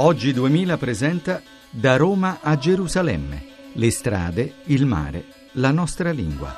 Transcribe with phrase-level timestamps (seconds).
[0.00, 3.72] Oggi 2000 presenta Da Roma a Gerusalemme.
[3.72, 5.24] Le strade, il mare,
[5.54, 6.54] la nostra lingua.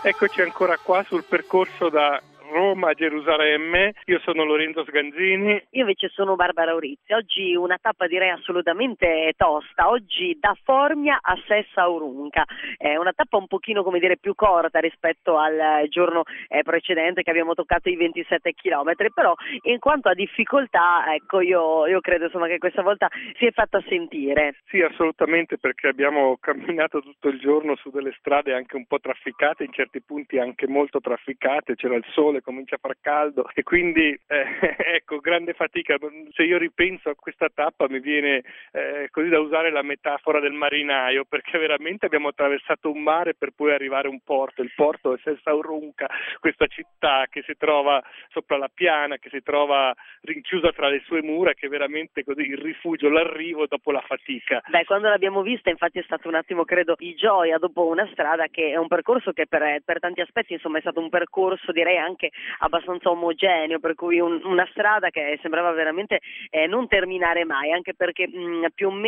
[0.00, 2.22] Eccoci ancora qua sul percorso da
[2.56, 3.92] Roma a Gerusalemme.
[4.06, 5.62] Io sono Lorenzo Sganzini.
[5.72, 7.12] Io invece sono Barbara Urizzi.
[7.12, 9.90] Oggi una tappa direi assolutamente tosta.
[9.90, 12.46] Oggi da Formia a Sessa Urunca.
[12.78, 17.28] È una tappa un pochino come dire più corta rispetto al giorno eh, precedente che
[17.28, 22.46] abbiamo toccato i 27 km, però in quanto a difficoltà, ecco, io, io credo insomma
[22.46, 24.60] che questa volta si è fatta sentire.
[24.68, 29.64] Sì, assolutamente perché abbiamo camminato tutto il giorno su delle strade anche un po' trafficate,
[29.64, 34.16] in certi punti anche molto trafficate, c'era il sole comincia a far caldo e quindi
[34.28, 34.46] eh,
[34.94, 35.96] ecco, grande fatica.
[36.32, 40.52] Se io ripenso a questa tappa mi viene eh, così da usare la metafora del
[40.52, 44.60] marinaio perché veramente abbiamo attraversato un mare per poi arrivare a un porto.
[44.60, 46.06] Il porto è Sessaurunca,
[46.38, 51.22] questa città che si trova sopra la piana, che si trova rinchiusa tra le sue
[51.22, 54.60] mura, che è veramente così il rifugio, l'arrivo dopo la fatica.
[54.66, 58.48] Beh, quando l'abbiamo vista infatti è stato un attimo, credo, di gioia dopo una strada
[58.48, 61.96] che è un percorso che per, per tanti aspetti insomma è stato un percorso direi
[61.96, 66.20] anche abbastanza omogeneo, per cui un, una strada che sembrava veramente
[66.50, 69.04] eh, non terminare mai, anche perché mh, più o meno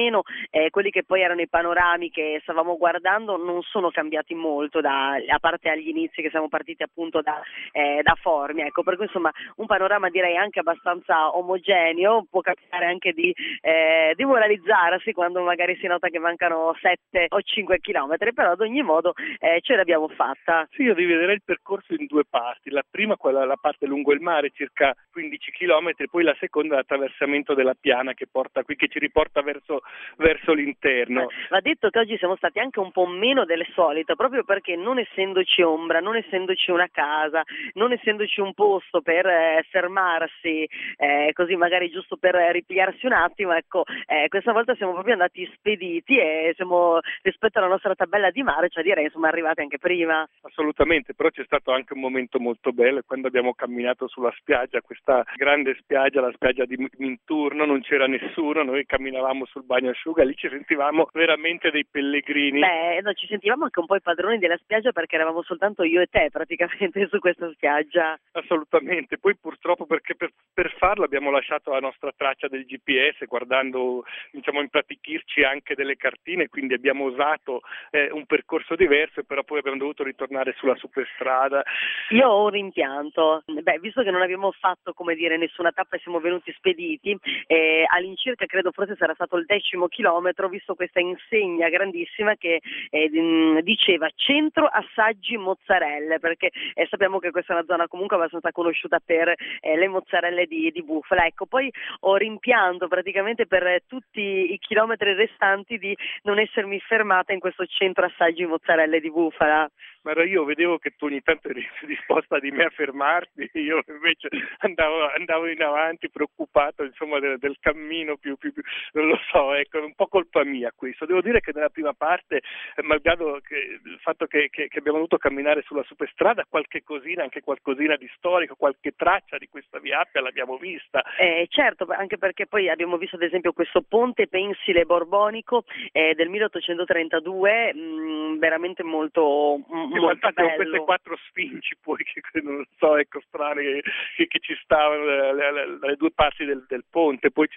[0.51, 5.15] eh, quelli che poi erano i panorami che stavamo guardando non sono cambiati molto, da,
[5.15, 7.41] a parte agli inizi che siamo partiti appunto da,
[7.73, 12.87] eh, da Formia, ecco, per cui insomma un panorama direi anche abbastanza omogeneo, può capitare
[12.87, 18.53] anche di eh, demoralizzarsi quando magari si nota che mancano 7 o 5 chilometri, però
[18.53, 20.67] ad ogni modo eh, ce l'abbiamo fatta.
[20.73, 24.21] Sì, io dividerei il percorso in due parti, la prima quella la parte lungo il
[24.21, 28.99] mare, circa 15 km, poi la seconda l'attraversamento della piana che porta qui, che ci
[28.99, 29.81] riporta verso,
[30.17, 31.29] verso l'interno.
[31.51, 34.99] Va detto che oggi siamo stati anche un po' meno del solito, proprio perché non
[34.99, 37.43] essendoci ombra, non essendoci una casa,
[37.75, 43.53] non essendoci un posto per eh, fermarsi, eh, così magari giusto per ripigliarsi un attimo,
[43.53, 48.43] ecco, eh, questa volta siamo proprio andati spediti e siamo rispetto alla nostra tabella di
[48.43, 50.27] mare, cioè direi insomma arrivati anche prima.
[50.43, 55.25] Assolutamente, però c'è stato anche un momento molto bello quando abbiamo camminato sulla spiaggia, questa
[55.37, 60.49] grande spiaggia, la spiaggia di Minturno, non c'era nessuno, noi camminavamo sul bagnasciuga, lì ci
[60.49, 62.61] sentivamo veramente dei pellegrini.
[62.61, 66.01] Beh, no, ci sentivamo anche un po' i padroni della spiaggia perché eravamo soltanto io
[66.01, 68.19] e te praticamente su questa spiaggia.
[68.33, 74.05] Assolutamente, poi purtroppo perché per, per farlo abbiamo lasciato la nostra traccia del GPS guardando,
[74.33, 77.61] diciamo, impratichirci anche delle cartine, quindi abbiamo usato
[77.91, 81.63] eh, un percorso diverso, però poi abbiamo dovuto ritornare sulla superstrada.
[82.11, 83.43] Io ho un rimpianto.
[83.47, 87.17] Beh, visto che non abbiamo fatto, come dire, nessuna tappa e siamo venuti spediti,
[87.47, 92.61] eh, all'incirca credo forse sarà stato il decimo chilometro, ho visto questa insegna grandissima che
[92.91, 98.53] eh, diceva centro assaggi mozzarelle, perché eh, sappiamo che questa è una zona comunque abbastanza
[98.53, 101.27] conosciuta per eh, le mozzarelle di, di, bufala.
[101.27, 101.71] Ecco, poi
[102.01, 108.05] ho rimpianto praticamente per tutti i chilometri restanti di non essermi fermata in questo centro
[108.05, 109.69] assaggi mozzarelle di bufala.
[110.09, 114.29] Ma io vedevo che tu ogni tanto eri disposta di me a fermarti, io invece
[114.61, 119.53] andavo, andavo in avanti preoccupato insomma, del, del cammino più, più, più, non lo so,
[119.53, 121.05] ecco, un po' colpa mia questo.
[121.05, 124.97] Devo dire che nella prima parte, eh, malgrado che, il fatto che, che, che, abbiamo
[124.97, 130.01] dovuto camminare sulla superstrada, qualche cosina, anche qualcosina di storico, qualche traccia di questa via
[130.01, 131.05] Appia l'abbiamo vista.
[131.19, 136.31] Eh, certo, anche perché poi abbiamo visto ad esempio questo ponte pensile borbonico eh, del
[136.31, 139.61] 1832, mh, mm, veramente molto,
[140.01, 140.55] m- molto bello.
[140.55, 143.83] queste quattro sfinci poi che non so ecco, strane
[144.17, 147.49] che, che ci stavano dalle due parti del, del, ponte, poi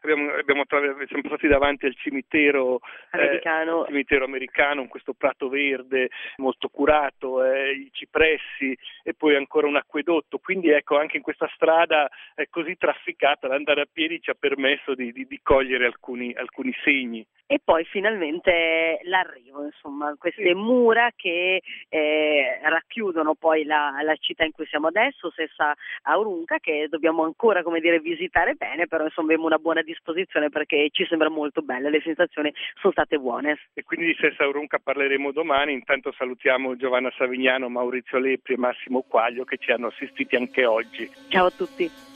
[0.00, 2.80] abbiamo, abbiamo siamo passati davanti al cimitero
[3.12, 3.84] eh, americano.
[3.84, 9.66] Eh, cimitero americano, in questo prato verde molto curato, eh, i cipressi e poi ancora
[9.66, 14.30] un acquedotto, quindi ecco anche in questa strada eh, così trafficata l'andare a piedi ci
[14.30, 20.54] ha permesso di, di, di cogliere alcuni, alcuni segni e poi finalmente l'arrivo, insomma, queste
[20.54, 26.86] mura che eh, racchiudono poi la, la, città in cui siamo adesso, Sessa Aurunca, che
[26.88, 31.28] dobbiamo ancora come dire, visitare bene, però insomma abbiamo una buona disposizione perché ci sembra
[31.28, 33.58] molto bella, le sensazioni sono state buone.
[33.74, 39.02] E quindi di Sessa Aurunca parleremo domani, intanto salutiamo Giovanna Savignano, Maurizio Lepri e Massimo
[39.02, 41.10] Quaglio che ci hanno assistiti anche oggi.
[41.28, 42.13] Ciao a tutti.